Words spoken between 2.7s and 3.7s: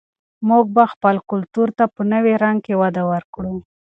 وده ورکړو.